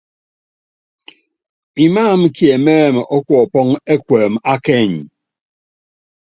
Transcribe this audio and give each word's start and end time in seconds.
Imáam 1.85 2.21
kiɛmɛ́ɛm 2.35 2.95
ɔ 3.15 3.17
kuɔpɔŋ 3.25 3.67
ɛkuɛm 3.93 4.33
a 4.51 4.53
kɛɛny. 4.65 4.99